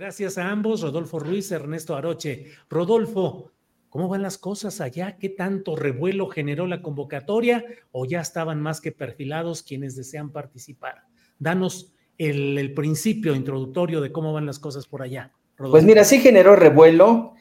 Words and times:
Gracias 0.00 0.38
a 0.38 0.50
ambos, 0.50 0.80
Rodolfo 0.80 1.18
Ruiz, 1.18 1.52
Ernesto 1.52 1.94
Aroche. 1.94 2.46
Rodolfo, 2.70 3.52
¿cómo 3.90 4.08
van 4.08 4.22
las 4.22 4.38
cosas 4.38 4.80
allá? 4.80 5.18
¿Qué 5.18 5.28
tanto 5.28 5.76
revuelo 5.76 6.26
generó 6.28 6.66
la 6.66 6.80
convocatoria 6.80 7.62
o 7.92 8.06
ya 8.06 8.22
estaban 8.22 8.62
más 8.62 8.80
que 8.80 8.92
perfilados 8.92 9.62
quienes 9.62 9.96
desean 9.96 10.32
participar? 10.32 11.02
Danos 11.38 11.92
el, 12.16 12.72
principio 12.72 13.34
introductorio 13.34 14.00
de 14.00 14.10
cómo 14.10 14.32
van 14.32 14.46
las 14.46 14.58
cosas 14.58 14.86
por 14.86 15.02
allá. 15.02 15.34
Pues 15.58 15.84
mira, 15.84 16.02
sí 16.04 16.18
generó 16.18 16.56
revuelo. 16.56 17.34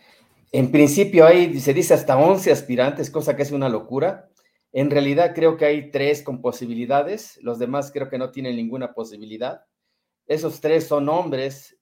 En 0.52 0.70
principio 0.70 1.26
hay, 1.26 1.58
se 1.62 1.74
dice 1.74 1.94
hasta 1.94 2.18
11 2.18 2.52
aspirantes, 2.52 3.10
cosa 3.10 3.38
que 3.38 3.44
es 3.44 3.54
una 3.54 3.70
locura. 3.70 4.30
En 4.74 4.90
realidad 4.90 5.32
creo 5.34 5.56
que 5.56 5.64
hay 5.64 5.92
tres 5.92 6.24
con 6.24 6.42
posibilidades, 6.42 7.40
los 7.42 7.58
demás 7.58 7.90
creo 7.94 8.10
que 8.10 8.18
no 8.18 8.32
tienen 8.32 8.58
ninguna 8.58 8.94
posibilidad. 8.94 9.62
Esos 10.28 10.60
tres 10.60 10.88
son 10.88 11.08
hombres, 11.08 11.79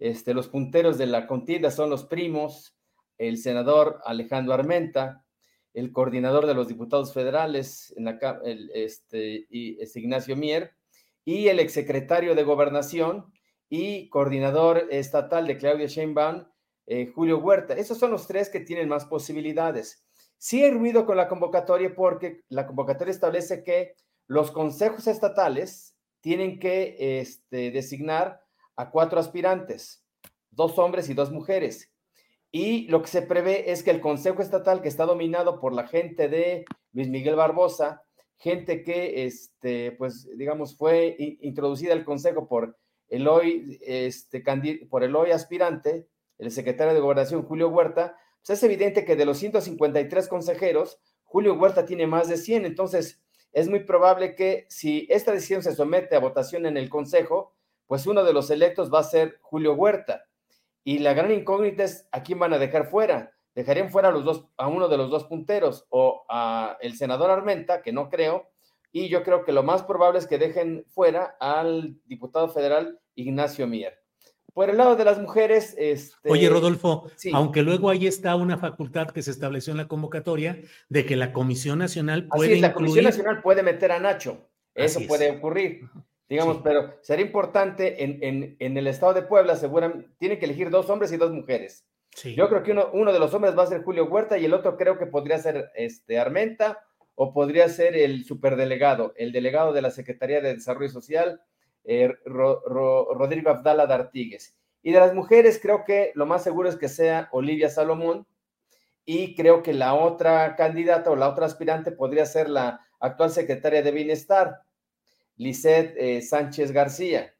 este, 0.00 0.34
los 0.34 0.48
punteros 0.48 0.98
de 0.98 1.06
la 1.06 1.26
contienda 1.26 1.70
son 1.70 1.90
los 1.90 2.04
primos, 2.04 2.74
el 3.18 3.36
senador 3.36 4.00
Alejandro 4.04 4.54
Armenta, 4.54 5.24
el 5.74 5.92
coordinador 5.92 6.46
de 6.46 6.54
los 6.54 6.68
diputados 6.68 7.12
federales, 7.12 7.94
este, 8.74 9.46
Ignacio 9.50 10.36
Mier, 10.36 10.72
y 11.24 11.48
el 11.48 11.60
exsecretario 11.60 12.34
de 12.34 12.42
Gobernación 12.42 13.32
y 13.68 14.08
coordinador 14.08 14.88
estatal 14.90 15.46
de 15.46 15.58
Claudia 15.58 15.86
Sheinbaum, 15.86 16.46
eh, 16.86 17.12
Julio 17.14 17.38
Huerta. 17.38 17.74
Esos 17.74 17.98
son 17.98 18.10
los 18.10 18.26
tres 18.26 18.48
que 18.48 18.60
tienen 18.60 18.88
más 18.88 19.04
posibilidades. 19.04 20.04
Sí 20.38 20.64
hay 20.64 20.70
ruido 20.70 21.04
con 21.04 21.18
la 21.18 21.28
convocatoria 21.28 21.94
porque 21.94 22.42
la 22.48 22.66
convocatoria 22.66 23.12
establece 23.12 23.62
que 23.62 23.94
los 24.26 24.50
consejos 24.50 25.06
estatales 25.06 25.94
tienen 26.20 26.58
que 26.58 27.20
este, 27.20 27.70
designar 27.70 28.40
a 28.80 28.90
cuatro 28.90 29.20
aspirantes, 29.20 30.04
dos 30.50 30.78
hombres 30.78 31.08
y 31.08 31.14
dos 31.14 31.30
mujeres. 31.30 31.92
Y 32.50 32.88
lo 32.88 33.02
que 33.02 33.08
se 33.08 33.22
prevé 33.22 33.70
es 33.70 33.82
que 33.82 33.90
el 33.90 34.00
Consejo 34.00 34.42
Estatal, 34.42 34.80
que 34.80 34.88
está 34.88 35.04
dominado 35.04 35.60
por 35.60 35.72
la 35.72 35.86
gente 35.86 36.28
de 36.28 36.64
Luis 36.92 37.08
Miguel 37.08 37.36
Barbosa, 37.36 38.02
gente 38.36 38.82
que, 38.82 39.26
este, 39.26 39.92
pues, 39.92 40.28
digamos, 40.36 40.76
fue 40.76 41.14
introducida 41.40 41.92
al 41.92 42.04
Consejo 42.04 42.48
por 42.48 42.76
el 43.08 43.28
hoy, 43.28 43.78
este, 43.82 44.42
por 44.88 45.04
el 45.04 45.14
hoy 45.14 45.30
aspirante, 45.30 46.08
el 46.38 46.50
secretario 46.50 46.94
de 46.94 47.00
Gobernación, 47.00 47.42
Julio 47.42 47.68
Huerta, 47.68 48.16
pues 48.44 48.58
es 48.58 48.62
evidente 48.62 49.04
que 49.04 49.16
de 49.16 49.26
los 49.26 49.36
153 49.38 50.26
consejeros, 50.26 50.98
Julio 51.24 51.54
Huerta 51.54 51.84
tiene 51.84 52.06
más 52.06 52.28
de 52.28 52.38
100. 52.38 52.64
Entonces, 52.64 53.20
es 53.52 53.68
muy 53.68 53.80
probable 53.80 54.34
que 54.34 54.66
si 54.70 55.06
esta 55.10 55.32
decisión 55.32 55.62
se 55.62 55.74
somete 55.74 56.16
a 56.16 56.20
votación 56.20 56.64
en 56.64 56.78
el 56.78 56.88
Consejo, 56.88 57.54
pues 57.90 58.06
uno 58.06 58.22
de 58.22 58.32
los 58.32 58.48
electos 58.52 58.88
va 58.88 59.00
a 59.00 59.02
ser 59.02 59.40
Julio 59.42 59.74
Huerta. 59.74 60.24
Y 60.84 61.00
la 61.00 61.12
gran 61.12 61.32
incógnita 61.32 61.82
es 61.82 62.06
a 62.12 62.22
quién 62.22 62.38
van 62.38 62.52
a 62.52 62.58
dejar 62.60 62.88
fuera. 62.88 63.32
Dejarían 63.52 63.90
fuera 63.90 64.10
a, 64.10 64.12
los 64.12 64.24
dos, 64.24 64.46
a 64.58 64.68
uno 64.68 64.86
de 64.86 64.96
los 64.96 65.10
dos 65.10 65.24
punteros 65.24 65.86
o 65.88 66.24
a 66.28 66.78
el 66.82 66.96
senador 66.96 67.32
Armenta, 67.32 67.82
que 67.82 67.90
no 67.90 68.08
creo, 68.08 68.48
y 68.92 69.08
yo 69.08 69.24
creo 69.24 69.44
que 69.44 69.50
lo 69.50 69.64
más 69.64 69.82
probable 69.82 70.20
es 70.20 70.28
que 70.28 70.38
dejen 70.38 70.86
fuera 70.90 71.36
al 71.40 71.96
diputado 72.04 72.48
federal 72.48 73.00
Ignacio 73.16 73.66
Mier. 73.66 73.98
Por 74.54 74.70
el 74.70 74.76
lado 74.76 74.94
de 74.94 75.04
las 75.04 75.18
mujeres. 75.18 75.74
Este, 75.76 76.30
Oye, 76.30 76.48
Rodolfo, 76.48 77.10
sí. 77.16 77.32
aunque 77.34 77.62
luego 77.62 77.90
ahí 77.90 78.06
está 78.06 78.36
una 78.36 78.56
facultad 78.56 79.08
que 79.08 79.22
se 79.22 79.32
estableció 79.32 79.72
en 79.72 79.78
la 79.78 79.88
convocatoria 79.88 80.60
de 80.88 81.04
que 81.04 81.16
la 81.16 81.32
Comisión 81.32 81.80
Nacional 81.80 82.28
puede. 82.28 82.50
Así 82.50 82.54
es, 82.54 82.60
la 82.60 82.72
Comisión 82.72 83.06
Nacional 83.06 83.42
puede 83.42 83.64
meter 83.64 83.90
a 83.90 83.98
Nacho. 83.98 84.46
Eso 84.76 85.00
puede 85.08 85.32
ocurrir 85.32 85.90
digamos, 86.30 86.56
sí. 86.56 86.62
pero 86.64 86.94
sería 87.02 87.26
importante 87.26 88.04
en, 88.04 88.22
en, 88.22 88.56
en, 88.60 88.76
el 88.78 88.86
estado 88.86 89.12
de 89.12 89.22
Puebla, 89.22 89.56
seguramente, 89.56 90.08
tiene 90.18 90.38
que 90.38 90.46
elegir 90.46 90.70
dos 90.70 90.88
hombres 90.88 91.12
y 91.12 91.16
dos 91.16 91.32
mujeres. 91.32 91.84
Sí. 92.14 92.34
Yo 92.36 92.48
creo 92.48 92.62
que 92.62 92.70
uno, 92.70 92.88
uno, 92.92 93.12
de 93.12 93.18
los 93.18 93.34
hombres 93.34 93.58
va 93.58 93.64
a 93.64 93.66
ser 93.66 93.82
Julio 93.82 94.06
Huerta 94.06 94.38
y 94.38 94.44
el 94.44 94.54
otro 94.54 94.76
creo 94.76 94.96
que 94.96 95.06
podría 95.06 95.38
ser 95.38 95.70
este, 95.74 96.18
Armenta 96.18 96.78
o 97.16 97.34
podría 97.34 97.68
ser 97.68 97.96
el 97.96 98.24
superdelegado, 98.24 99.12
el 99.16 99.32
delegado 99.32 99.72
de 99.72 99.82
la 99.82 99.90
Secretaría 99.90 100.40
de 100.40 100.54
Desarrollo 100.54 100.88
Social, 100.88 101.42
eh, 101.84 102.14
Ro, 102.24 102.62
Ro, 102.64 103.12
Rodrigo 103.12 103.50
Abdala 103.50 103.86
de 103.86 103.94
Artigues. 103.94 104.56
Y 104.82 104.92
de 104.92 105.00
las 105.00 105.14
mujeres 105.14 105.58
creo 105.60 105.84
que 105.84 106.12
lo 106.14 106.26
más 106.26 106.44
seguro 106.44 106.68
es 106.68 106.76
que 106.76 106.88
sea 106.88 107.28
Olivia 107.32 107.68
Salomón 107.68 108.26
y 109.04 109.34
creo 109.34 109.62
que 109.62 109.72
la 109.72 109.94
otra 109.94 110.54
candidata 110.54 111.10
o 111.10 111.16
la 111.16 111.28
otra 111.28 111.46
aspirante 111.46 111.90
podría 111.90 112.24
ser 112.24 112.48
la 112.48 112.86
actual 113.00 113.30
secretaria 113.30 113.82
de 113.82 113.90
Bienestar, 113.90 114.62
Lisette 115.40 115.94
eh, 115.96 116.20
Sánchez 116.20 116.70
García. 116.70 117.34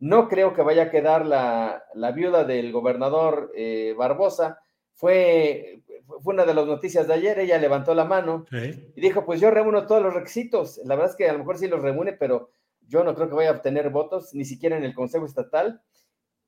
No 0.00 0.28
creo 0.28 0.52
que 0.52 0.62
vaya 0.62 0.84
a 0.84 0.90
quedar 0.90 1.24
la, 1.24 1.82
la 1.94 2.12
viuda 2.12 2.44
del 2.44 2.70
gobernador 2.72 3.50
eh, 3.56 3.94
Barbosa. 3.96 4.60
Fue, 4.92 5.80
fue, 6.06 6.34
una 6.34 6.44
de 6.44 6.52
las 6.52 6.66
noticias 6.66 7.08
de 7.08 7.14
ayer. 7.14 7.38
Ella 7.38 7.58
levantó 7.58 7.94
la 7.94 8.04
mano 8.04 8.44
sí. 8.50 8.92
y 8.94 9.00
dijo: 9.00 9.24
Pues 9.24 9.40
yo 9.40 9.50
reúno 9.50 9.86
todos 9.86 10.02
los 10.02 10.12
requisitos. 10.12 10.78
La 10.84 10.94
verdad 10.94 11.10
es 11.10 11.16
que 11.16 11.28
a 11.28 11.32
lo 11.32 11.38
mejor 11.38 11.56
sí 11.56 11.68
los 11.68 11.80
reúne, 11.80 12.12
pero 12.12 12.50
yo 12.86 13.02
no 13.02 13.14
creo 13.14 13.28
que 13.28 13.34
vaya 13.34 13.50
a 13.50 13.54
obtener 13.54 13.88
votos, 13.90 14.34
ni 14.34 14.44
siquiera 14.44 14.76
en 14.76 14.84
el 14.84 14.94
Consejo 14.94 15.24
Estatal, 15.24 15.80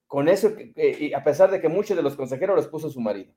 con 0.06 0.28
eso, 0.28 0.52
a 1.16 1.24
pesar 1.24 1.50
de 1.50 1.60
que 1.60 1.68
muchos 1.68 1.96
de 1.96 2.02
los 2.02 2.16
consejeros 2.16 2.56
los 2.56 2.68
puso 2.68 2.90
su 2.90 3.00
marido. 3.00 3.32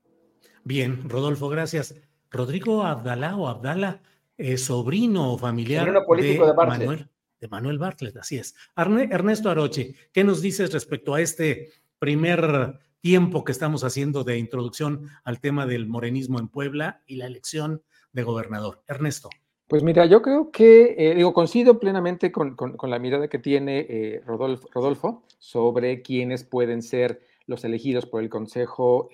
Bien, 0.64 1.10
Rodolfo, 1.10 1.50
gracias. 1.50 1.96
Rodrigo 2.32 2.84
Abdalá 2.84 3.36
o 3.36 3.48
Abdala, 3.48 4.02
eh, 4.38 4.58
sobrino 4.58 5.34
o 5.34 5.38
familiar 5.38 5.94
político 6.06 6.48
de, 6.48 6.54
Manuel, 6.54 7.10
de 7.44 7.50
Manuel 7.50 7.78
Bartlett, 7.78 8.16
así 8.16 8.38
es. 8.38 8.56
Ernesto 8.78 9.50
Aroche, 9.50 9.96
¿qué 10.14 10.24
nos 10.24 10.42
dices 10.42 10.72
respecto 10.72 11.14
a 11.14 11.20
este 11.20 11.72
primer 12.00 12.80
tiempo 13.02 13.44
que 13.44 13.52
estamos 13.52 13.84
haciendo 13.84 14.24
de 14.24 14.38
introducción 14.38 15.10
al 15.26 15.42
tema 15.42 15.66
del 15.66 15.86
morenismo 15.86 16.40
en 16.40 16.48
Puebla 16.48 17.02
y 17.06 17.18
la 17.18 17.26
elección 17.26 17.84
de 18.14 18.24
gobernador? 18.24 18.82
Ernesto. 18.88 19.30
Pues 19.68 19.84
mira, 19.84 20.06
yo 20.06 20.22
creo 20.22 20.52
que, 20.52 20.96
eh, 20.98 21.16
digo, 21.16 21.34
coincido 21.34 21.80
plenamente 21.80 22.32
con, 22.32 22.56
la 22.82 23.00
mirada 23.00 23.28
que 23.28 23.40
tiene 23.40 23.86
eh, 23.90 24.22
Rodolfo, 24.26 25.24
sobre 25.38 26.02
quiénes 26.02 26.46
pueden 26.46 26.82
ser 26.82 27.22
los 27.46 27.66
elegidos 27.66 28.06
por 28.06 28.24
el 28.24 28.30
Consejo 28.30 29.10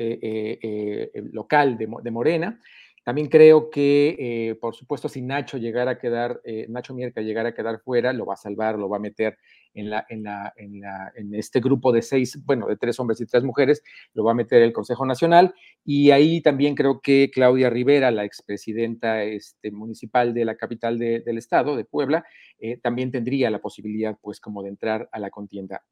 Local 1.33 1.79
de 1.79 2.11
Morena. 2.11 2.61
También 3.03 3.27
creo 3.27 3.69
que, 3.69 4.15
eh, 4.19 4.55
por 4.55 4.75
supuesto, 4.75 5.09
si 5.09 5.21
Nacho 5.21 5.57
llegara 5.57 5.91
a 5.91 5.97
quedar, 5.97 6.41
eh, 6.43 6.65
Nacho 6.69 6.93
Mierca 6.93 7.21
llegara 7.21 7.49
a 7.49 7.53
quedar 7.53 7.79
fuera, 7.81 8.13
lo 8.13 8.25
va 8.25 8.33
a 8.35 8.37
salvar, 8.37 8.77
lo 8.77 8.89
va 8.89 8.97
a 8.97 8.99
meter 8.99 9.37
en, 9.73 9.89
la, 9.89 10.05
en, 10.09 10.23
la, 10.23 10.53
en, 10.57 10.79
la, 10.81 11.11
en 11.15 11.33
este 11.35 11.59
grupo 11.59 11.91
de 11.91 12.01
seis, 12.01 12.39
bueno, 12.45 12.67
de 12.67 12.77
tres 12.77 12.99
hombres 12.99 13.21
y 13.21 13.25
tres 13.25 13.43
mujeres, 13.43 13.83
lo 14.13 14.23
va 14.23 14.31
a 14.31 14.35
meter 14.35 14.61
el 14.61 14.73
Consejo 14.73 15.05
Nacional. 15.05 15.53
Y 15.85 16.11
ahí 16.11 16.41
también 16.41 16.75
creo 16.75 17.01
que 17.01 17.29
Claudia 17.33 17.69
Rivera, 17.69 18.11
la 18.11 18.25
expresidenta 18.25 19.23
este, 19.23 19.71
municipal 19.71 20.33
de 20.33 20.45
la 20.45 20.55
capital 20.55 20.99
del 20.99 21.37
estado, 21.37 21.75
de 21.75 21.85
Puebla, 21.85 22.25
eh, 22.59 22.77
también 22.77 23.11
tendría 23.11 23.49
la 23.49 23.59
posibilidad, 23.59 24.17
pues, 24.21 24.39
como 24.39 24.63
de 24.63 24.69
entrar 24.69 25.09
a 25.11 25.19
la 25.19 25.29
contienda. 25.29 25.83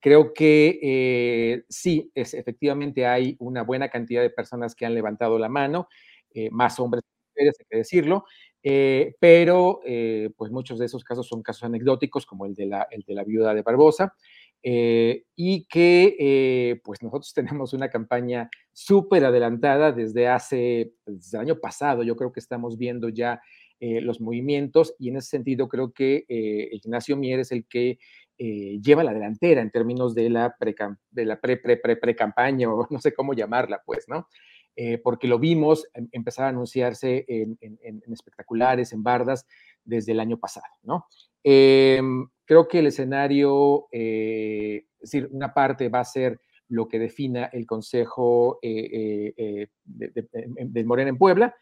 creo 0.00 0.32
que 0.34 1.64
sí, 1.68 2.10
es, 2.14 2.34
efectivamente 2.34 3.06
hay 3.06 3.36
una 3.38 3.62
buena 3.62 3.88
cantidad 3.88 4.22
de 4.22 4.30
personas 4.30 4.74
que 4.74 4.86
han 4.86 4.94
levantado 4.94 5.38
la 5.38 5.48
mano 5.48 5.88
eh, 6.34 6.50
más 6.50 6.78
hombres 6.80 7.02
que 7.04 7.40
mujeres, 7.42 7.56
hay 7.60 7.66
que 7.70 7.76
decirlo, 7.78 8.24
eh, 8.62 9.14
pero 9.20 9.80
eh, 9.84 10.30
pues 10.36 10.50
muchos 10.50 10.78
de 10.78 10.86
esos 10.86 11.04
casos 11.04 11.26
son 11.26 11.42
casos 11.42 11.64
anecdóticos, 11.64 12.26
como 12.26 12.46
el 12.46 12.54
de 12.54 12.66
la, 12.66 13.24
viuda 13.24 13.54
de 13.54 13.62
Barbosa, 13.62 14.14
y 14.62 15.64
que 15.66 16.80
pues 16.84 17.02
nosotros 17.02 17.32
tenemos 17.34 17.72
una 17.72 17.88
campaña 17.88 18.50
súper 18.72 19.24
adelantada 19.24 19.92
desde 19.92 20.28
hace, 20.28 20.92
desde 21.06 21.38
el 21.38 21.42
año 21.42 21.60
pasado, 21.60 22.02
yo 22.02 22.16
creo 22.16 22.32
que 22.32 22.40
estamos 22.40 22.76
viendo 22.76 23.08
ya 23.08 23.40
los 23.80 24.20
movimientos 24.20 24.94
y 24.98 25.08
en 25.08 25.18
ese 25.18 25.28
sentido 25.28 25.68
creo 25.68 25.92
que 25.92 26.24
Ignacio 26.72 27.16
Mier 27.16 27.40
es 27.40 27.52
el 27.52 27.66
que 27.66 27.98
lleva 28.36 29.04
la 29.04 29.14
delantera 29.14 29.60
en 29.60 29.70
términos 29.70 30.14
de 30.16 30.30
la 30.30 30.56
pre, 30.58 30.74
de 31.10 31.24
la 31.24 31.40
pre, 31.40 31.58
pre, 31.58 31.76
pre, 31.76 31.96
pre 31.96 32.16
campaña 32.16 32.68
o 32.68 32.88
no 32.90 33.00
sé 33.00 33.14
cómo 33.14 33.34
llamarla, 33.34 33.82
pues, 33.86 34.06
¿no? 34.08 34.26
Eh, 34.80 34.96
porque 34.96 35.26
lo 35.26 35.40
vimos 35.40 35.88
em, 35.92 36.08
empezar 36.12 36.44
a 36.44 36.50
anunciarse 36.50 37.24
en, 37.26 37.58
espectaculares, 38.12 38.92
en 38.92 39.02
bardas, 39.02 39.44
desde 39.82 40.12
el 40.12 40.20
año 40.20 40.38
pasado, 40.38 40.68
¿no? 40.84 41.06
Em, 41.42 42.28
creo 42.44 42.68
que 42.68 42.78
el 42.78 42.86
escenario, 42.86 43.88
eh, 43.90 44.84
es 45.00 45.10
decir, 45.10 45.28
una 45.32 45.52
parte 45.52 45.88
va 45.88 45.98
a 45.98 46.04
ser 46.04 46.40
lo 46.68 46.86
que 46.86 47.00
defina 47.00 47.46
el 47.46 47.66
Consejo 47.66 48.60
eh, 48.62 49.66
de, 49.84 50.84
Morena 50.84 51.10
en 51.10 51.18
Puebla 51.18 51.52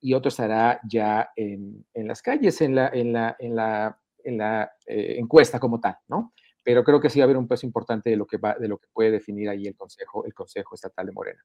y 0.00 0.14
otro 0.14 0.30
estará 0.30 0.80
ya 0.88 1.28
en, 1.36 1.84
las 1.92 2.22
calles, 2.22 2.58
en 2.62 2.74
la, 2.74 2.88
en 2.88 3.12
la, 3.12 3.36
en 3.38 3.54
la, 3.54 4.00
en 4.24 4.38
la 4.38 4.72
encuesta 4.86 5.60
como 5.60 5.78
tal, 5.78 5.98
¿no? 6.08 6.32
Pero 6.62 6.84
creo 6.84 7.02
que 7.02 7.10
sí 7.10 7.18
va 7.18 7.24
a 7.24 7.26
haber 7.26 7.36
un 7.36 7.48
peso 7.48 7.66
importante 7.66 8.08
de 8.08 8.16
lo 8.16 8.26
que, 8.26 8.38
va, 8.38 8.54
de 8.54 8.68
lo 8.68 8.78
que 8.78 8.88
puede 8.94 9.10
definir 9.10 9.50
ahí 9.50 9.66
el 9.66 9.76
Consejo, 9.76 10.24
el 10.24 10.32
Consejo 10.32 10.74
Estatal 10.74 11.04
de 11.04 11.12
Morena. 11.12 11.44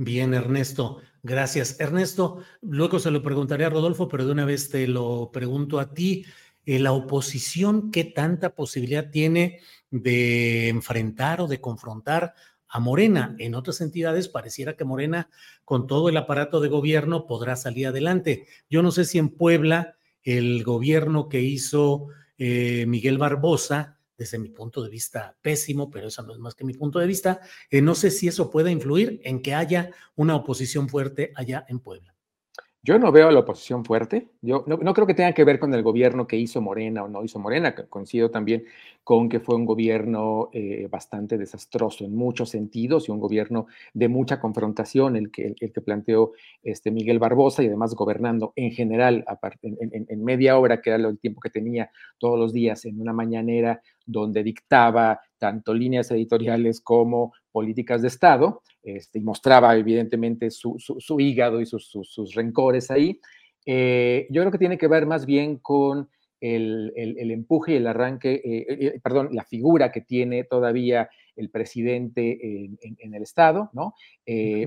Bien, 0.00 0.32
Ernesto, 0.32 1.00
gracias. 1.24 1.80
Ernesto, 1.80 2.38
luego 2.62 3.00
se 3.00 3.10
lo 3.10 3.20
preguntaré 3.20 3.64
a 3.64 3.70
Rodolfo, 3.70 4.06
pero 4.06 4.24
de 4.24 4.30
una 4.30 4.44
vez 4.44 4.70
te 4.70 4.86
lo 4.86 5.30
pregunto 5.32 5.80
a 5.80 5.92
ti. 5.92 6.24
Eh, 6.66 6.78
¿La 6.78 6.92
oposición 6.92 7.90
qué 7.90 8.04
tanta 8.04 8.54
posibilidad 8.54 9.10
tiene 9.10 9.58
de 9.90 10.68
enfrentar 10.68 11.40
o 11.40 11.48
de 11.48 11.60
confrontar 11.60 12.34
a 12.68 12.78
Morena? 12.78 13.34
En 13.40 13.56
otras 13.56 13.80
entidades 13.80 14.28
pareciera 14.28 14.76
que 14.76 14.84
Morena, 14.84 15.30
con 15.64 15.88
todo 15.88 16.08
el 16.08 16.16
aparato 16.16 16.60
de 16.60 16.68
gobierno, 16.68 17.26
podrá 17.26 17.56
salir 17.56 17.88
adelante. 17.88 18.46
Yo 18.70 18.84
no 18.84 18.92
sé 18.92 19.04
si 19.04 19.18
en 19.18 19.30
Puebla 19.30 19.96
el 20.22 20.62
gobierno 20.62 21.28
que 21.28 21.40
hizo 21.40 22.06
eh, 22.38 22.84
Miguel 22.86 23.18
Barbosa 23.18 23.97
desde 24.18 24.38
mi 24.38 24.50
punto 24.50 24.82
de 24.82 24.90
vista 24.90 25.36
pésimo, 25.40 25.90
pero 25.90 26.08
eso 26.08 26.22
no 26.24 26.34
es 26.34 26.40
más 26.40 26.54
que 26.54 26.64
mi 26.64 26.74
punto 26.74 26.98
de 26.98 27.06
vista. 27.06 27.40
Eh, 27.70 27.80
no 27.80 27.94
sé 27.94 28.10
si 28.10 28.28
eso 28.28 28.50
puede 28.50 28.70
influir 28.72 29.20
en 29.24 29.40
que 29.40 29.54
haya 29.54 29.92
una 30.16 30.34
oposición 30.34 30.88
fuerte 30.88 31.32
allá 31.36 31.64
en 31.68 31.78
Puebla. 31.78 32.17
Yo 32.84 32.96
no 32.98 33.10
veo 33.10 33.28
a 33.28 33.32
la 33.32 33.40
oposición 33.40 33.84
fuerte. 33.84 34.28
Yo 34.40 34.64
no, 34.66 34.94
creo 34.94 35.06
que 35.06 35.14
tenga 35.14 35.32
que 35.32 35.44
ver 35.44 35.58
con 35.58 35.74
el 35.74 35.82
gobierno 35.82 36.28
que 36.28 36.36
hizo 36.36 36.60
Morena 36.60 37.02
o 37.02 37.08
no 37.08 37.24
hizo 37.24 37.40
Morena. 37.40 37.74
Coincido 37.74 38.30
también 38.30 38.64
con 39.02 39.28
que 39.28 39.40
fue 39.40 39.56
un 39.56 39.66
gobierno 39.66 40.48
eh, 40.52 40.86
bastante 40.88 41.36
desastroso 41.36 42.04
en 42.04 42.14
muchos 42.14 42.50
sentidos 42.50 43.08
y 43.08 43.10
un 43.10 43.18
gobierno 43.18 43.66
de 43.94 44.08
mucha 44.08 44.38
confrontación, 44.38 45.16
el 45.16 45.30
que, 45.32 45.54
el, 45.58 45.72
que 45.72 45.80
planteó 45.80 46.32
este 46.62 46.92
Miguel 46.92 47.18
Barbosa 47.18 47.64
y 47.64 47.66
además 47.66 47.94
gobernando 47.94 48.52
en 48.54 48.70
general, 48.70 49.24
aparte, 49.26 49.68
en, 49.68 50.06
en, 50.08 50.24
media 50.24 50.56
hora, 50.56 50.80
que 50.80 50.90
era 50.90 51.08
el 51.08 51.18
tiempo 51.18 51.40
que 51.40 51.50
tenía 51.50 51.90
todos 52.18 52.38
los 52.38 52.52
días 52.52 52.84
en 52.84 53.00
una 53.00 53.12
mañanera 53.12 53.82
donde 54.06 54.42
dictaba 54.42 55.20
tanto 55.38 55.74
líneas 55.74 56.10
editoriales 56.10 56.80
como 56.80 57.32
políticas 57.50 58.02
de 58.02 58.08
Estado, 58.08 58.62
este, 58.96 59.18
y 59.18 59.22
mostraba 59.22 59.76
evidentemente 59.76 60.50
su, 60.50 60.78
hígado 61.18 61.60
y 61.60 61.66
sus, 61.66 62.34
rencores 62.34 62.90
ahí. 62.90 63.20
Eh, 63.66 64.26
yo 64.30 64.42
creo 64.42 64.52
que 64.52 64.58
tiene 64.58 64.78
que 64.78 64.88
ver 64.88 65.06
más 65.06 65.26
bien 65.26 65.58
con 65.58 66.08
el, 66.40 66.92
empuje 66.96 67.72
y 67.72 67.76
el 67.76 67.86
arranque, 67.86 68.34
eh, 68.34 68.66
eh, 68.68 69.00
perdón, 69.02 69.30
la 69.32 69.44
figura 69.44 69.90
que 69.92 70.00
tiene 70.00 70.44
todavía 70.44 71.10
el 71.36 71.50
presidente 71.50 72.38
en, 72.80 73.14
el 73.14 73.22
Estado, 73.22 73.70
¿no? 73.72 73.94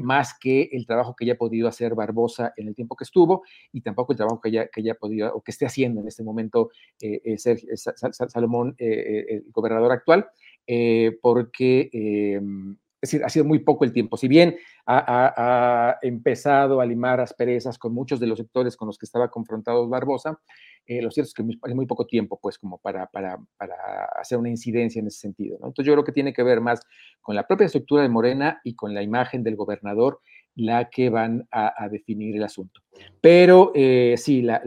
más 0.01 0.37
que 0.39 0.69
el 0.71 0.85
trabajo 0.85 1.15
que 1.15 1.25
haya 1.25 1.35
podido 1.35 1.67
hacer 1.67 1.95
Barbosa 1.95 2.53
en 2.55 2.69
el 2.69 2.75
tiempo 2.75 2.95
que 2.95 3.03
estuvo 3.03 3.43
y 3.73 3.81
tampoco 3.81 4.13
el 4.13 4.17
trabajo 4.17 4.39
que 4.39 4.49
haya, 4.49 4.67
que 4.67 4.79
haya 4.79 4.95
podido 4.95 5.35
o 5.35 5.41
que 5.41 5.51
esté 5.51 5.65
haciendo 5.65 5.99
en 5.99 6.07
este 6.07 6.23
momento 6.23 6.69
Sergio, 7.35 7.75
Salomón, 7.75 8.73
el 8.77 9.43
gobernador 9.51 9.91
actual, 9.91 10.27
porque 11.21 11.89
es 13.01 13.09
decir, 13.09 13.25
ha 13.25 13.29
sido 13.29 13.45
muy 13.45 13.59
poco 13.59 13.83
el 13.83 13.91
tiempo. 13.91 14.15
Si 14.15 14.27
bien 14.27 14.55
ha, 14.85 15.97
empezado 16.03 16.81
a 16.81 16.85
limar 16.85 17.19
asperezas 17.19 17.79
con 17.79 17.93
muchos 17.93 18.19
de 18.19 18.27
los 18.27 18.37
sectores 18.37 18.77
con 18.77 18.87
los 18.87 18.97
que 18.99 19.07
estaba 19.07 19.29
confrontado 19.29 19.89
Barbosa, 19.89 20.39
eh, 20.85 21.01
lo 21.01 21.09
cierto 21.09 21.29
es 21.29 21.33
que 21.33 21.43
es 21.67 21.75
muy 21.75 21.87
poco 21.87 22.05
tiempo, 22.05 22.39
pues, 22.39 22.59
como 22.59 22.77
para, 22.77 23.07
para, 23.07 23.39
hacer 24.19 24.37
una 24.37 24.49
incidencia 24.49 24.99
en 24.99 25.07
ese 25.07 25.19
sentido. 25.19 25.55
Entonces, 25.55 25.85
yo 25.85 25.93
creo 25.93 26.03
que 26.03 26.11
tiene 26.11 26.31
que 26.31 26.43
ver 26.43 26.61
más 26.61 26.81
con 27.21 27.35
la 27.35 27.47
propia 27.47 27.65
estructura 27.65 28.03
de 28.03 28.09
Morena 28.09 28.61
y 28.63 28.75
con 28.75 28.93
la 28.93 29.01
imagen 29.01 29.43
del 29.43 29.55
gobernador 29.55 30.19
la 30.55 30.89
que 30.89 31.09
van 31.09 31.47
a, 31.51 31.87
definir 31.89 32.35
el 32.35 32.43
asunto. 32.43 32.81
Pero 33.19 33.71
eh, 33.73 34.15
sí, 34.17 34.41
la, 34.43 34.61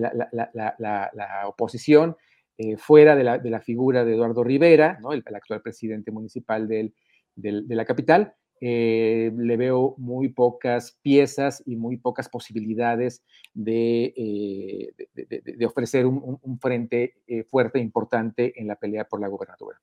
oposición, 1.46 2.16
eh, 2.56 2.76
fuera 2.76 3.14
de 3.14 3.50
la, 3.50 3.60
figura 3.60 4.04
de 4.04 4.14
Eduardo 4.14 4.42
Rivera, 4.42 4.98
¿no? 5.00 5.12
el, 5.12 5.22
actual 5.34 5.60
presidente 5.60 6.10
municipal 6.10 6.66
del 6.66 6.94
de 7.36 7.74
la 7.74 7.84
capital, 7.84 8.34
eh, 8.60 9.30
le 9.36 9.56
veo 9.58 9.94
muy 9.98 10.28
pocas 10.28 10.96
piezas 11.02 11.62
y 11.66 11.76
muy 11.76 11.98
pocas 11.98 12.30
posibilidades 12.30 13.22
de, 13.52 14.14
eh, 14.16 15.66
ofrecer 15.66 16.06
un, 16.06 16.58
frente 16.60 17.16
eh, 17.26 17.44
fuerte 17.44 17.78
e 17.78 17.82
importante 17.82 18.58
en 18.58 18.68
la 18.68 18.76
pelea 18.76 19.06
por 19.06 19.20
la 19.20 19.28
gobernatura. 19.28 19.78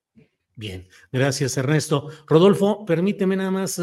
Bien, 0.55 0.87
gracias 1.11 1.57
Ernesto. 1.57 2.09
Rodolfo, 2.25 2.83
permíteme 2.85 3.35
nada 3.35 3.51
más 3.51 3.81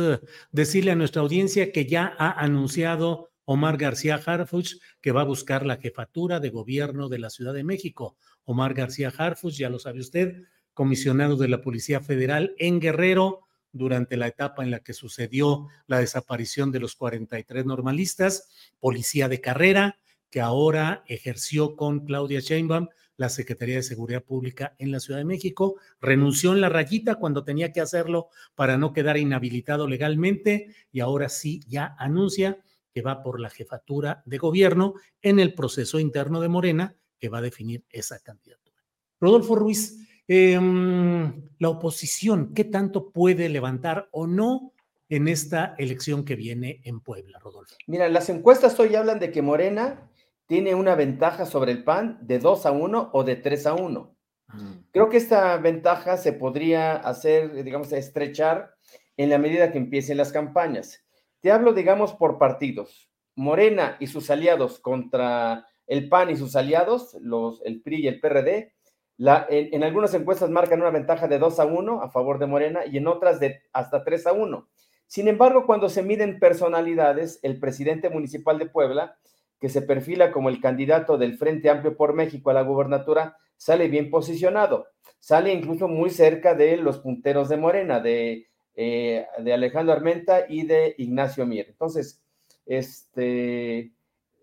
decirle 0.51 0.91
a 0.91 0.97
nuestra 0.97 1.23
audiencia 1.23 1.71
que 1.71 1.87
ya 1.87 2.15
ha 2.19 2.33
anunciado 2.33 3.31
Omar 3.45 3.77
García 3.77 4.17
Harfuch 4.17 4.81
que 5.01 5.13
va 5.13 5.21
a 5.21 5.25
buscar 5.25 5.65
la 5.65 5.77
jefatura 5.77 6.41
de 6.41 6.51
gobierno 6.51 7.09
de 7.09 7.19
la 7.19 7.31
Ciudad 7.31 7.55
de 7.55 7.65
México. 7.65 8.17
Omar 8.45 8.75
García 8.75 9.13
Harfuch, 9.17 9.55
ya 9.55 9.71
lo 9.71 9.79
sabe 9.79 10.01
usted, 10.01 10.43
comisionado 10.75 11.37
de 11.37 11.49
la 11.49 11.61
Policía 11.61 12.01
Federal 12.01 12.55
en 12.59 12.81
Guerrero, 12.81 13.48
durante 13.73 14.17
la 14.17 14.27
etapa 14.27 14.63
en 14.63 14.71
la 14.71 14.81
que 14.81 14.93
sucedió 14.93 15.69
la 15.87 16.01
desaparición 16.01 16.73
de 16.73 16.81
los 16.81 16.97
43 16.97 17.67
normalistas, 17.67 18.49
policía 18.81 19.29
de 19.29 19.41
carrera, 19.41 19.99
que 20.31 20.41
ahora 20.41 21.05
ejerció 21.07 21.77
con 21.77 22.05
Claudia 22.05 22.41
Sheinbaum 22.41 22.89
la 23.19 23.29
Secretaría 23.29 23.75
de 23.77 23.83
Seguridad 23.83 24.23
Pública 24.23 24.75
en 24.79 24.93
la 24.93 25.01
Ciudad 25.01 25.19
de 25.19 25.25
México, 25.25 25.77
renunció 26.01 26.53
en 26.53 26.61
la 26.61 26.69
rayita 26.69 27.17
cuando 27.17 27.45
tenía 27.45 27.73
que 27.73 27.81
hacerlo 27.81 28.29
para 28.55 28.79
no 28.79 28.93
quedar 28.93 29.19
inhabilitado 29.19 29.89
legalmente 29.89 30.69
y 30.93 31.01
ahora 31.01 31.29
sí 31.29 31.61
ya 31.67 31.97
anuncia 31.99 32.59
que 32.95 33.03
va 33.03 33.23
por 33.23 33.41
la 33.41 33.51
jefatura 33.51 34.23
de 34.25 34.39
gobierno 34.39 34.95
en 35.21 35.41
el 35.41 35.53
proceso 35.55 35.99
interno 35.99 36.41
de 36.41 36.49
Morena 36.49 36.97
que 37.19 37.29
va 37.29 37.39
a 37.39 37.43
definir 37.43 37.85
esa 37.91 38.21
candidatura. 38.21 38.77
Rodolfo 39.21 39.57
Ruiz, 39.57 40.08
em, 40.29 41.49
la 41.59 41.69
oposición, 41.71 42.55
¿qué 42.55 42.65
tanto 42.65 43.11
puede 43.11 43.49
levantar 43.49 44.09
o 44.13 44.27
no 44.27 44.73
en 45.09 45.27
esta 45.27 45.75
elección 45.79 46.25
que 46.25 46.37
viene 46.37 46.81
en 46.85 47.01
Puebla, 47.01 47.39
Rodolfo? 47.39 47.75
Mira, 47.87 48.09
las 48.09 48.29
encuestas 48.29 48.79
hoy 48.79 48.95
hablan 48.95 49.19
de 49.19 49.33
que 49.33 49.43
Morena 49.43 50.09
tiene 50.47 50.75
una 50.75 50.95
ventaja 50.95 51.45
sobre 51.45 51.73
el 51.73 51.85
PAN 51.85 52.19
de 52.23 52.39
2 52.39 52.67
a 52.67 52.71
1 52.71 53.11
o 53.13 53.25
de 53.25 53.37
3 53.37 53.67
a 53.67 53.75
1. 53.75 54.17
Mm. 54.49 54.73
Creo 54.93 55.09
que 55.09 55.19
esta 55.19 55.57
ventaja 55.59 56.17
se 56.17 56.33
podría 56.33 56.95
hacer, 56.97 57.63
digamos, 57.65 57.93
estrechar 57.93 58.75
en 59.17 59.31
la 59.31 59.39
medida 59.39 59.73
que 59.73 59.79
empiecen 59.79 60.17
las 60.17 60.33
campañas. 60.33 61.05
Te 61.41 61.53
hablo, 61.53 61.73
digamos, 61.73 62.15
por 62.15 62.39
partidos. 62.39 63.11
Morena 63.35 63.97
y 64.01 64.07
sus 64.07 64.31
aliados 64.31 64.81
contra 64.81 65.67
el 65.87 66.09
PAN 66.09 66.31
y 66.31 66.37
sus 66.37 66.57
aliados, 66.57 67.17
los, 67.21 67.63
el 67.65 67.83
PRI 67.83 68.05
y 68.05 68.09
el 68.09 68.21
PRD, 68.21 68.75
la, 69.19 69.47
en, 69.51 69.83
algunas 69.83 70.15
encuestas 70.15 70.49
marcan 70.49 70.81
una 70.81 70.91
ventaja 70.91 71.27
de 71.27 71.41
2 71.41 71.59
a 71.59 71.67
1 71.67 72.03
a 72.03 72.09
favor 72.09 72.39
de 72.39 72.47
Morena 72.47 72.87
y 72.87 72.99
en 72.99 73.09
otras 73.09 73.41
de 73.41 73.63
hasta 73.73 74.05
3 74.05 74.29
a 74.29 74.33
1. 74.33 74.69
Sin 75.09 75.27
embargo, 75.27 75.67
cuando 75.67 75.89
se 75.89 76.05
miden 76.05 76.39
personalidades, 76.39 77.41
el 77.43 77.59
presidente 77.59 78.11
municipal 78.11 78.59
de 78.59 78.67
Puebla, 78.67 79.19
que 79.61 79.69
se 79.69 79.83
perfila 79.83 80.31
como 80.31 80.49
el 80.49 80.61
candidato 80.61 81.19
del 81.19 81.37
Frente 81.37 81.69
Amplio 81.69 81.97
por 81.97 82.15
México 82.15 82.51
a 82.51 82.55
la 82.55 82.63
gubernatura, 82.63 83.37
sale 83.57 83.89
bien 83.89 84.09
posicionado. 84.09 84.87
Sale 85.19 85.53
incluso 85.53 85.89
muy 85.89 86.11
cerca 86.11 86.55
de 86.55 86.77
los 86.77 86.99
punteros 86.99 87.49
de 87.49 87.57
Morena, 87.57 87.99
de, 87.99 88.47
eh, 88.77 89.27
de 89.39 89.53
Alejandro 89.53 89.95
Armenta 89.95 90.45
y 90.49 90.65
de 90.65 90.95
Ignacio 90.97 91.45
Mier. 91.45 91.67
Entonces, 91.71 92.23
este, 92.67 93.91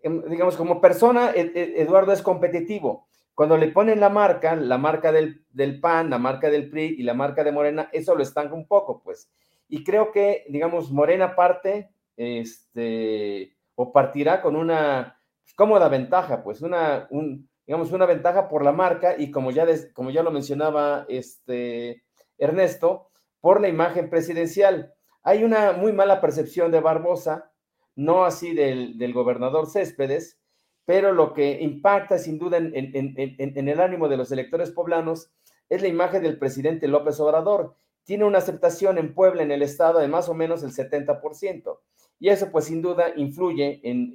em, 0.02 0.22
digamos, 0.28 0.56
como 0.56 0.82
persona, 0.82 1.30
e, 1.34 1.50
e, 1.54 1.80
Eduardo 1.80 2.12
es 2.12 2.20
competitivo. 2.20 3.05
Cuando 3.36 3.58
le 3.58 3.68
ponen 3.68 4.00
la 4.00 4.08
marca, 4.08 4.56
la 4.56 4.78
marca 4.78 5.12
del, 5.12 5.44
del, 5.50 5.78
PAN, 5.78 6.08
la 6.08 6.16
marca 6.16 6.48
del 6.48 6.70
PRI 6.70 6.96
y 6.98 7.02
la 7.02 7.12
marca 7.12 7.44
de 7.44 7.52
Morena, 7.52 7.90
eso 7.92 8.14
lo 8.14 8.22
estanca 8.22 8.54
un 8.54 8.66
poco, 8.66 9.02
pues. 9.02 9.30
Y 9.68 9.84
creo 9.84 10.10
que, 10.10 10.46
digamos, 10.48 10.90
Morena 10.90 11.36
parte, 11.36 11.90
este, 12.16 13.54
o 13.74 13.92
partirá 13.92 14.40
con 14.40 14.56
una 14.56 15.20
cómoda 15.54 15.90
ventaja, 15.90 16.42
pues, 16.42 16.62
una, 16.62 17.08
un, 17.10 17.46
digamos, 17.66 17.92
una 17.92 18.06
ventaja 18.06 18.48
por 18.48 18.64
la 18.64 18.72
marca 18.72 19.16
y 19.18 19.30
como 19.30 19.50
ya, 19.50 19.66
como 19.92 20.10
ya 20.10 20.22
lo 20.22 20.30
mencionaba 20.30 21.04
este 21.06 22.04
Ernesto, 22.38 23.10
por 23.42 23.60
la 23.60 23.68
imagen 23.68 24.08
presidencial. 24.08 24.94
Hay 25.22 25.44
una 25.44 25.72
muy 25.72 25.92
mala 25.92 26.22
percepción 26.22 26.72
de 26.72 26.80
Barbosa, 26.80 27.52
no 27.96 28.24
así 28.24 28.54
del, 28.54 28.96
del 28.96 29.12
gobernador 29.12 29.66
Céspedes, 29.66 30.40
pero 30.86 31.12
lo 31.12 31.34
que 31.34 31.60
impacta 31.60 32.16
sin 32.16 32.38
duda 32.38 32.56
en, 32.56 33.68
el 33.68 33.80
ánimo 33.80 34.08
de 34.08 34.16
los 34.16 34.30
electores 34.30 34.70
poblanos 34.70 35.30
es 35.68 35.82
la 35.82 35.88
imagen 35.88 36.22
del 36.22 36.38
presidente 36.38 36.86
López 36.86 37.18
Obrador. 37.18 37.76
Tiene 38.04 38.24
una 38.24 38.38
aceptación 38.38 38.96
en 38.96 39.12
Puebla, 39.12 39.42
en 39.42 39.50
el 39.50 39.62
estado, 39.62 39.98
de 39.98 40.06
más 40.06 40.28
o 40.28 40.34
menos 40.34 40.62
el 40.62 40.70
70%. 40.70 41.80
Y 42.20 42.28
eso 42.28 42.52
pues 42.52 42.66
sin 42.66 42.80
duda 42.82 43.12
influye 43.16 43.80
en, 43.82 44.12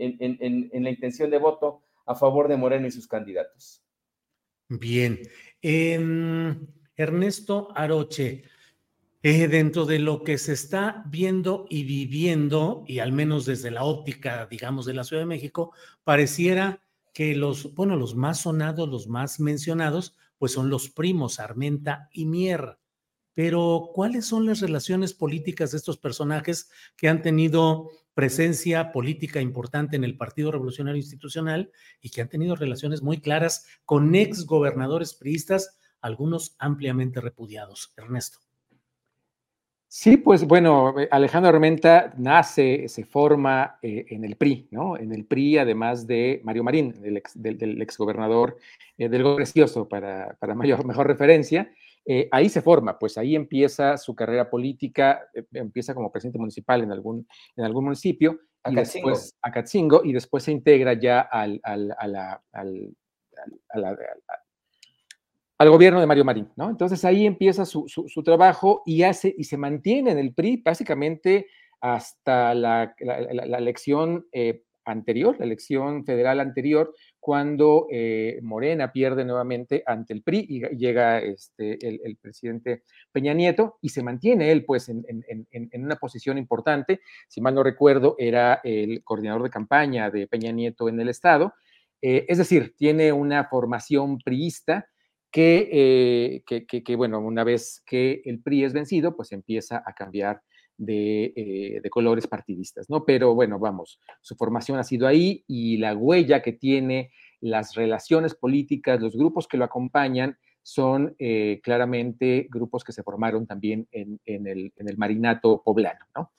la 0.84 0.90
intención 0.90 1.30
de 1.30 1.38
voto 1.38 1.82
a 2.06 2.16
favor 2.16 2.48
de 2.48 2.56
Moreno 2.56 2.88
y 2.88 2.92
sus 2.92 3.06
candidatos. 3.06 3.84
Bien. 4.70 5.20
Ernesto 6.96 7.68
Aroche, 7.76 8.44
eh, 9.24 9.48
dentro 9.48 9.86
de 9.86 10.00
lo 10.00 10.24
que 10.24 10.38
se 10.38 10.54
está 10.54 11.04
viendo 11.08 11.66
y 11.70 11.84
viviendo, 11.84 12.84
y 12.88 13.00
al 13.00 13.12
menos 13.12 13.46
desde 13.46 13.70
la 13.70 13.84
óptica, 13.84 14.48
digamos, 14.48 14.86
de 14.86 14.96
la 14.96 15.04
Ciudad 15.04 15.22
de 15.22 15.28
México, 15.28 15.74
pareciera 16.04 16.82
que 17.14 17.36
los, 17.36 17.76
bueno, 17.76 17.96
los 17.98 18.16
más 18.16 18.42
sonados, 18.42 18.90
los 18.90 19.08
más 19.08 19.40
mencionados, 19.40 20.16
pues 20.38 20.54
son 20.54 20.70
los 20.70 20.90
primos 20.90 21.40
Armenta 21.40 22.10
y 22.12 22.26
Mier. 22.26 22.80
Pero, 23.34 23.92
¿cuáles 23.94 24.26
son 24.26 24.46
las 24.46 24.60
relaciones 24.60 25.14
políticas 25.14 25.72
de 25.72 25.78
estos 25.78 25.98
personajes 25.98 26.70
que 26.98 27.08
han 27.08 27.22
tenido 27.22 27.90
presencia 28.14 28.92
política 28.92 29.40
importante 29.40 29.96
en 29.96 30.04
el 30.04 30.18
Partido 30.18 30.52
Revolucionario 30.52 31.00
Institucional 31.00 31.72
y 32.02 32.10
que 32.10 32.22
han 32.22 32.30
tenido 32.30 32.56
relaciones 32.56 33.02
muy 33.02 33.22
claras 33.22 33.66
con 33.86 34.14
ex 34.16 34.46
gobernadores 34.46 35.14
priistas, 35.14 35.78
algunos 36.02 36.56
ampliamente 36.60 37.22
repudiados? 37.22 37.94
Ernesto. 37.96 38.51
Sí, 39.94 40.16
pues 40.16 40.48
bueno, 40.48 40.98
eh, 40.98 41.10
Alejandro 41.12 41.50
Armenta 41.50 42.14
nace, 42.16 42.88
se 42.88 43.04
forma 43.04 43.78
eh, 43.82 44.06
en 44.08 44.24
el 44.24 44.38
PRI, 44.38 44.70
¿no? 44.72 44.96
En 44.96 45.12
el 45.12 45.26
PRI, 45.26 45.58
además 45.58 46.08
de 46.08 46.40
Mario 46.46 46.64
Marín, 46.64 47.02
del, 47.02 47.18
ex, 47.18 47.34
del, 47.36 47.82
exgobernador 47.82 48.58
eh, 48.98 49.10
del 49.10 49.36
Precioso, 49.36 49.90
para, 49.90 50.38
para 50.40 50.56
mayor, 50.56 50.86
mejor 50.86 51.08
referencia. 51.08 51.70
ahí 52.32 52.48
se 52.48 52.62
forma, 52.62 52.98
pues 52.98 53.18
ahí 53.18 53.36
empieza 53.36 53.98
su 53.98 54.16
carrera 54.16 54.50
política, 54.50 55.28
empieza 55.52 55.94
como 55.94 56.10
presidente 56.10 56.40
municipal 56.40 56.82
en 56.84 56.94
algún, 56.94 57.28
en 57.58 57.66
algún 57.66 57.84
municipio, 57.84 58.40
y 58.66 58.76
después 58.76 59.36
a 59.42 59.52
Catzingo, 59.52 60.06
y 60.06 60.14
después 60.14 60.44
se 60.46 60.54
integra 60.54 60.94
ya 60.94 61.20
al, 61.20 61.60
al, 61.64 61.94
a 62.00 62.08
la, 62.08 62.42
al, 62.54 62.96
a 63.68 63.78
la, 63.78 63.98
al 65.62 65.70
gobierno 65.70 66.00
de 66.00 66.08
Mario 66.08 66.26
Marín, 66.26 66.50
¿no? 66.56 66.72
Entonces 66.72 67.06
ahí 67.06 67.28
empieza 67.28 67.66
su, 67.66 67.86
trabajo 68.26 68.82
y 68.84 69.04
hace 69.04 69.32
y 69.38 69.44
se 69.44 69.58
mantiene 69.58 70.10
en 70.10 70.18
el 70.18 70.34
PRI 70.34 70.58
básicamente 70.58 71.46
hasta 71.80 72.56
la, 72.56 72.96
elección 72.98 74.26
eh, 74.32 74.64
anterior, 74.86 75.36
la 75.38 75.46
elección 75.46 76.04
federal 76.04 76.40
anterior, 76.40 76.96
cuando 77.20 77.86
eh, 77.92 78.40
Morena 78.42 78.92
pierde 78.92 79.24
nuevamente 79.24 79.84
ante 79.86 80.14
el 80.14 80.24
PRI 80.24 80.48
y 80.50 80.76
llega 80.78 81.20
este, 81.20 81.78
el, 81.88 82.18
presidente 82.18 82.82
Peña 83.12 83.36
Nieto 83.36 83.78
y 83.84 83.90
se 83.90 84.02
mantiene 84.02 84.52
él 84.52 84.66
pues 84.66 84.90
en, 84.90 85.06
una 85.74 85.96
posición 85.98 86.40
importante. 86.40 87.02
Si 87.28 87.40
mal 87.40 87.54
no 87.54 87.62
recuerdo, 87.62 88.16
era 88.18 88.62
el 88.64 89.04
coordinador 89.04 89.44
de 89.44 89.52
campaña 89.52 90.10
de 90.10 90.26
Peña 90.26 90.52
Nieto 90.52 90.90
en 90.90 91.00
el 91.00 91.10
estado. 91.10 91.54
Eh, 92.02 92.26
es 92.28 92.40
decir, 92.40 92.74
tiene 92.76 93.14
una 93.14 93.44
formación 93.44 94.18
priista 94.18 94.88
eh, 95.34 96.44
que, 96.46 96.96
bueno, 96.96 97.20
una 97.20 97.44
vez 97.44 97.82
que 97.86 98.22
el 98.26 98.42
PRI 98.42 98.66
es 98.66 98.74
vencido, 98.74 99.16
pues 99.16 99.32
empieza 99.32 99.82
a 99.86 99.94
cambiar 99.94 100.42
de, 100.78 101.34
eh, 101.36 101.80
de, 101.82 101.90
colores 101.90 102.28
partidistas, 102.28 102.90
¿no? 102.90 103.06
Pero 103.06 103.36
bueno, 103.36 103.60
vamos, 103.60 104.00
su 104.20 104.36
formación 104.36 104.80
ha 104.80 104.84
sido 104.84 105.08
ahí 105.08 105.44
y 105.48 105.78
la 105.78 105.96
huella 105.96 106.42
que 106.42 106.54
tiene 106.54 107.12
las 107.40 107.76
relaciones 107.76 108.36
políticas, 108.36 109.00
los 109.00 109.16
grupos 109.16 109.48
que 109.48 109.58
lo 109.58 109.66
acompañan, 109.66 110.38
son 110.64 111.16
eh, 111.18 111.60
claramente 111.64 112.48
grupos 112.50 112.84
que 112.84 112.92
se 112.92 113.02
formaron 113.02 113.48
también 113.48 113.88
en, 113.92 114.20
en, 114.26 114.46
el, 114.48 114.72
en 114.76 114.90
el, 114.90 114.98
marinato 114.98 115.64
poblano, 115.64 116.06
¿no? 116.16 116.32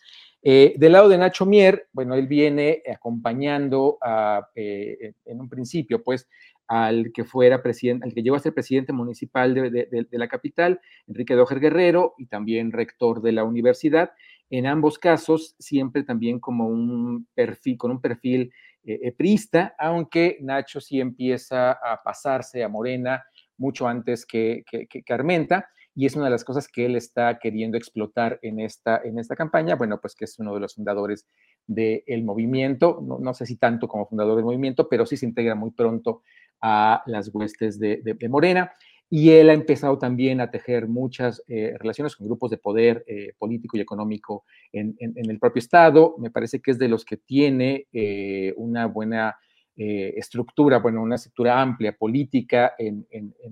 del 0.44 0.90
lado 0.90 1.08
de 1.08 1.18
Nacho 1.18 1.46
Mier, 1.46 1.86
bueno, 1.92 2.16
él 2.16 2.26
viene 2.26 2.82
acompañando 2.92 3.98
a, 4.02 4.48
en 4.56 5.40
un 5.40 5.48
principio, 5.48 6.02
pues, 6.02 6.28
al 6.72 7.12
que 7.12 7.24
fuera 7.24 7.62
presidente, 7.62 8.06
al 8.06 8.14
que 8.14 8.22
llegó 8.22 8.34
a 8.34 8.38
ser 8.38 8.54
presidente 8.54 8.94
municipal 8.94 9.52
de, 9.52 10.06
la 10.10 10.26
capital, 10.26 10.80
Enrique 11.06 11.34
Dojer 11.34 11.60
Guerrero, 11.60 12.14
y 12.16 12.28
también 12.28 12.72
rector 12.72 13.20
de 13.20 13.32
la 13.32 13.44
universidad. 13.44 14.12
En 14.48 14.66
ambos 14.66 14.98
casos, 14.98 15.54
siempre 15.58 16.02
también 16.02 16.40
como 16.40 16.66
un 16.68 17.26
perfil, 17.34 17.76
con 17.76 17.90
un 17.90 18.00
perfil 18.00 18.54
eh, 18.84 19.12
prista, 19.12 19.74
aunque 19.78 20.38
Nacho 20.40 20.80
sí 20.80 20.98
empieza 20.98 21.72
a 21.72 22.02
pasarse 22.02 22.64
a 22.64 22.70
Morena 22.70 23.22
mucho 23.58 23.86
antes 23.86 24.24
que, 24.24 24.64
que, 24.66 24.86
que, 24.86 25.12
Armenta, 25.12 25.68
y 25.94 26.06
es 26.06 26.16
una 26.16 26.24
de 26.24 26.30
las 26.30 26.42
cosas 26.42 26.68
que 26.68 26.86
él 26.86 26.96
está 26.96 27.38
queriendo 27.38 27.76
explotar 27.76 28.38
en 28.40 28.60
esta, 28.60 28.98
en 29.04 29.18
esta 29.18 29.36
campaña, 29.36 29.74
bueno, 29.74 30.00
pues 30.00 30.14
que 30.14 30.24
es 30.24 30.38
uno 30.38 30.54
de 30.54 30.60
los 30.60 30.74
fundadores 30.74 31.28
del 31.66 32.24
movimiento, 32.24 32.98
no, 33.06 33.18
no, 33.18 33.34
sé 33.34 33.44
si 33.44 33.56
tanto 33.56 33.88
como 33.88 34.06
fundador 34.06 34.36
del 34.36 34.46
movimiento, 34.46 34.88
pero 34.88 35.04
sí 35.04 35.18
se 35.18 35.26
integra 35.26 35.54
muy 35.54 35.72
pronto 35.72 36.22
a 36.62 37.02
las 37.06 37.28
huestes 37.34 37.78
de, 37.78 38.16
Morena. 38.30 38.72
Y 39.10 39.30
él 39.30 39.50
ha 39.50 39.52
empezado 39.52 39.98
también 39.98 40.40
a 40.40 40.50
tejer 40.50 40.88
muchas 40.88 41.42
eh, 41.46 41.74
relaciones 41.78 42.16
con 42.16 42.26
grupos 42.26 42.50
de 42.50 42.56
poder 42.56 43.04
eh, 43.06 43.34
político 43.36 43.76
y 43.76 43.80
económico 43.80 44.44
en, 44.72 44.96
el 44.98 45.38
propio 45.38 45.60
Estado. 45.60 46.14
Me 46.18 46.30
parece 46.30 46.60
que 46.60 46.70
es 46.70 46.78
de 46.78 46.88
los 46.88 47.04
que 47.04 47.18
tiene 47.18 47.88
eh, 47.92 48.54
una 48.56 48.86
buena 48.86 49.36
estructura, 49.74 50.78
bueno, 50.78 51.02
una 51.02 51.16
estructura 51.16 51.60
amplia 51.60 51.96
política 51.96 52.74
en, 52.78 53.04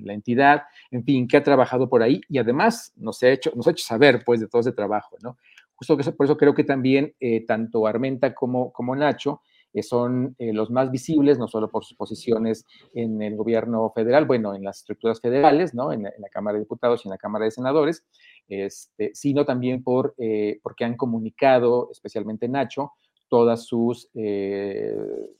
la 0.02 0.12
entidad, 0.12 0.62
en 0.90 1.02
fin, 1.02 1.26
que 1.26 1.38
ha 1.38 1.42
trabajado 1.42 1.88
por 1.88 2.02
ahí 2.02 2.20
y 2.28 2.38
además 2.38 2.92
nos 2.96 3.20
ha 3.22 3.30
hecho, 3.30 3.50
nos 3.56 3.66
ha 3.66 3.70
hecho 3.70 3.84
saber, 3.84 4.22
pues, 4.24 4.38
de 4.38 4.46
todo 4.46 4.60
ese 4.60 4.72
trabajo, 4.72 5.16
¿no? 5.22 5.38
Justo 5.74 5.96
por 5.96 6.26
eso 6.26 6.36
creo 6.36 6.54
que 6.54 6.62
también 6.62 7.14
tanto 7.48 7.86
Armenta 7.86 8.32
como, 8.34 8.70
como 8.70 8.94
Nacho 8.94 9.40
son 9.82 10.34
eh, 10.38 10.52
los 10.52 10.70
más 10.70 10.90
visibles, 10.90 11.38
no 11.38 11.48
solo 11.48 11.68
por 11.68 11.84
sus 11.84 11.96
posiciones 11.96 12.66
en 12.94 13.22
el 13.22 13.36
gobierno 13.36 13.90
federal, 13.94 14.26
bueno, 14.26 14.54
en 14.54 14.64
las 14.64 14.78
estructuras 14.78 15.20
federales, 15.20 15.74
¿no? 15.74 15.92
En, 15.92 16.02
la 16.02 16.28
Cámara 16.30 16.54
de 16.54 16.64
Diputados 16.64 17.04
y 17.04 17.08
en 17.08 17.10
la 17.10 17.18
Cámara 17.18 17.44
de 17.44 17.50
Senadores, 17.50 18.04
este, 18.48 19.14
sino 19.14 19.44
también 19.44 19.82
por, 19.82 20.14
eh, 20.18 20.58
porque 20.62 20.84
han 20.84 20.96
comunicado, 20.96 21.88
especialmente 21.92 22.48
Nacho, 22.48 22.92
todas 23.28 23.64
sus, 23.64 24.08
eh, 24.14 24.96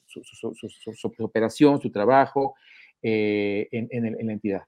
su, 0.07 1.13
operación, 1.19 1.81
su 1.81 1.91
trabajo 1.91 2.55
en, 3.03 4.27
la 4.27 4.33
entidad. 4.33 4.63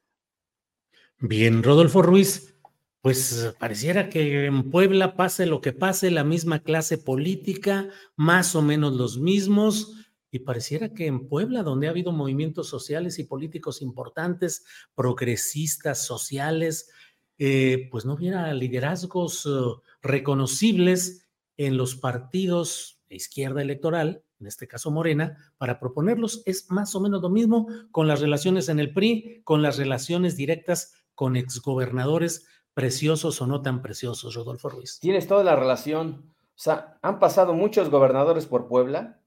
Bien, 1.20 1.62
Rodolfo 1.62 2.02
Ruiz, 2.02 2.56
pues 3.02 3.52
pareciera 3.58 4.08
que 4.08 4.46
en 4.46 4.70
Puebla 4.70 5.16
pase 5.16 5.44
lo 5.44 5.60
que 5.60 5.72
pase, 5.72 6.12
la 6.12 6.22
misma 6.22 6.60
clase 6.60 6.98
política, 6.98 7.90
más 8.14 8.54
o 8.54 8.62
menos 8.62 8.94
los 8.94 9.18
mismos, 9.18 9.92
y 10.30 10.38
pareciera 10.38 10.94
que 10.94 11.06
en 11.06 11.28
Puebla, 11.28 11.64
donde 11.64 11.88
ha 11.88 11.90
habido 11.90 12.12
movimientos 12.12 12.68
sociales 12.68 13.18
y 13.18 13.24
políticos 13.24 13.82
importantes, 13.82 14.64
progresistas, 14.94 16.06
sociales, 16.06 16.90
eh, 17.38 17.88
pues 17.90 18.04
no 18.04 18.14
hubiera 18.14 18.54
liderazgos 18.54 19.46
uh, 19.46 19.82
reconocibles 20.00 21.28
en 21.56 21.76
los 21.76 21.96
partidos 21.96 23.00
de 23.08 23.16
izquierda 23.16 23.62
electoral, 23.62 24.22
en 24.38 24.46
este 24.46 24.68
caso 24.68 24.92
Morena, 24.92 25.52
para 25.58 25.80
proponerlos. 25.80 26.42
Es 26.46 26.70
más 26.70 26.94
o 26.94 27.00
menos 27.00 27.20
lo 27.20 27.30
mismo 27.30 27.66
con 27.90 28.06
las 28.06 28.20
relaciones 28.20 28.68
en 28.68 28.78
el 28.78 28.94
PRI, 28.94 29.42
con 29.42 29.60
las 29.60 29.76
relaciones 29.76 30.36
directas 30.36 30.94
con 31.14 31.36
exgobernadores 31.36 32.46
preciosos 32.74 33.40
o 33.42 33.46
no 33.46 33.62
tan 33.62 33.82
preciosos, 33.82 34.34
Rodolfo 34.34 34.68
Ruiz. 34.68 34.98
Tienes 35.00 35.26
toda 35.26 35.44
la 35.44 35.56
relación. 35.56 36.32
O 36.54 36.58
sea, 36.62 36.98
han 37.02 37.18
pasado 37.18 37.54
muchos 37.54 37.90
gobernadores 37.90 38.46
por 38.46 38.68
Puebla, 38.68 39.20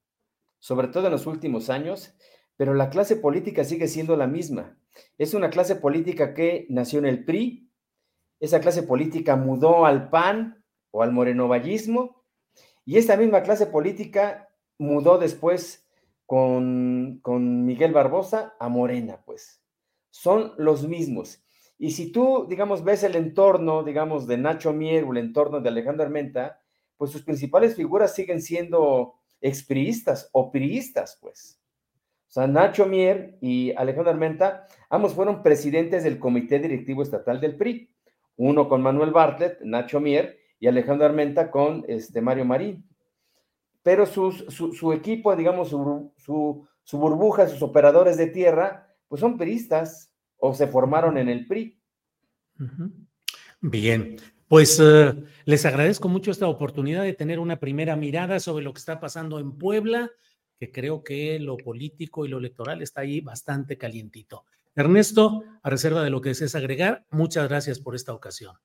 sobre 0.58 0.88
todo 0.88 1.06
en 1.06 1.12
los 1.12 1.26
últimos 1.26 1.70
años, 1.70 2.14
pero 2.56 2.74
la 2.74 2.90
clase 2.90 3.16
política 3.16 3.64
sigue 3.64 3.88
siendo 3.88 4.16
la 4.16 4.26
misma. 4.26 4.78
Es 5.18 5.34
una 5.34 5.50
clase 5.50 5.76
política 5.76 6.34
que 6.34 6.66
nació 6.70 6.98
en 6.98 7.06
el 7.06 7.24
PRI, 7.24 7.70
esa 8.40 8.60
clase 8.60 8.82
política 8.82 9.36
mudó 9.36 9.86
al 9.86 10.10
PAN 10.10 10.64
o 10.90 11.02
al 11.02 11.12
morenovallismo, 11.12 12.24
y 12.84 12.98
esta 12.98 13.16
misma 13.16 13.42
clase 13.42 13.66
política 13.66 14.48
mudó 14.78 15.18
después 15.18 15.86
con, 16.24 17.18
con 17.22 17.64
Miguel 17.64 17.92
Barbosa 17.92 18.54
a 18.58 18.68
Morena, 18.68 19.22
pues. 19.24 19.62
Son 20.10 20.54
los 20.56 20.86
mismos. 20.88 21.45
Y 21.78 21.90
si 21.90 22.10
tú, 22.10 22.46
digamos, 22.48 22.84
ves 22.84 23.02
el 23.02 23.16
entorno, 23.16 23.82
digamos, 23.82 24.26
de 24.26 24.38
Nacho 24.38 24.72
Mier 24.72 25.04
o 25.04 25.12
el 25.12 25.18
entorno 25.18 25.60
de 25.60 25.68
Alejandro 25.68 26.04
Armenta, 26.04 26.60
pues 26.96 27.10
sus 27.10 27.22
principales 27.22 27.76
figuras 27.76 28.14
siguen 28.14 28.40
siendo 28.40 29.14
expriistas 29.40 30.30
o 30.32 30.50
priistas, 30.50 31.18
pues. 31.20 31.60
O 32.28 32.32
sea, 32.32 32.46
Nacho 32.46 32.86
Mier 32.86 33.36
y 33.40 33.72
Alejandro 33.76 34.10
Armenta, 34.10 34.66
ambos 34.88 35.14
fueron 35.14 35.42
presidentes 35.42 36.02
del 36.04 36.18
Comité 36.18 36.58
Directivo 36.58 37.02
Estatal 37.02 37.40
del 37.40 37.56
PRI. 37.56 37.90
Uno 38.36 38.68
con 38.68 38.82
Manuel 38.82 39.10
Bartlett, 39.10 39.60
Nacho 39.62 40.00
Mier, 40.00 40.38
y 40.58 40.66
Alejandro 40.66 41.06
Armenta 41.06 41.50
con 41.50 41.84
este, 41.88 42.20
Mario 42.20 42.44
Marín. 42.44 42.86
Pero 43.82 44.04
su, 44.06 44.92
equipo, 44.92 45.36
digamos, 45.36 45.68
su, 45.68 46.12
su 46.86 46.98
burbuja, 46.98 47.48
sus 47.48 47.62
operadores 47.62 48.16
de 48.16 48.26
tierra, 48.26 48.94
pues 49.08 49.20
son 49.20 49.36
priistas, 49.38 50.12
o 50.38 50.54
se 50.54 50.66
formaron 50.66 51.18
en 51.18 51.28
el 51.28 51.46
PRI. 51.46 51.78
Bien, 53.60 54.16
pues 54.48 54.80
eh, 54.80 55.14
les 55.44 55.66
agradezco 55.66 56.08
mucho 56.08 56.30
esta 56.30 56.48
oportunidad 56.48 57.02
de 57.02 57.12
tener 57.12 57.38
una 57.38 57.58
primera 57.58 57.96
mirada 57.96 58.40
sobre 58.40 58.64
lo 58.64 58.72
que 58.72 58.78
está 58.78 59.00
pasando 59.00 59.38
en 59.38 59.52
Puebla, 59.58 60.10
que 60.58 60.70
creo 60.70 61.02
que 61.02 61.38
lo 61.38 61.56
político 61.56 62.24
y 62.24 62.28
lo 62.28 62.38
electoral 62.38 62.82
está 62.82 63.02
ahí 63.02 63.20
bastante 63.20 63.76
calientito. 63.76 64.44
Ernesto, 64.74 65.42
a 65.62 65.70
reserva 65.70 66.02
de 66.02 66.10
lo 66.10 66.20
que 66.20 66.30
desees 66.30 66.54
agregar, 66.54 67.06
muchas 67.10 67.48
gracias 67.48 67.80
por 67.80 67.94
esta 67.94 68.12
ocasión. 68.12 68.56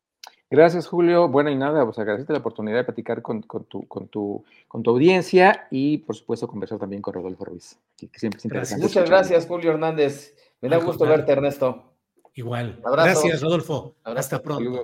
Gracias, 0.49 0.85
Julio. 0.85 1.29
Bueno, 1.29 1.49
y 1.49 1.55
nada, 1.55 1.85
pues 1.85 1.97
agradecerte 1.97 2.33
la 2.33 2.39
oportunidad 2.39 2.75
de 2.75 2.83
platicar 2.83 3.21
con, 3.21 3.41
tu, 3.41 3.87
con, 3.87 4.09
tu, 4.09 4.43
con 4.67 4.83
tu 4.83 4.89
audiencia 4.89 5.67
y, 5.71 5.99
por 5.99 6.13
supuesto, 6.13 6.45
conversar 6.45 6.77
también 6.77 7.01
con 7.01 7.13
Rodolfo 7.13 7.45
Ruiz. 7.45 7.79
Muchas 8.77 9.09
gracias, 9.09 9.47
Julio 9.47 9.71
Hernández. 9.71 10.35
Me 10.61 10.69
da 10.69 10.77
gusto 10.77 11.05
verte, 11.05 11.31
Ernesto. 11.31 11.95
Igual. 12.33 12.79
Gracias, 12.83 13.41
Rodolfo. 13.41 13.95
Hasta 14.03 14.41
pronto. 14.41 14.83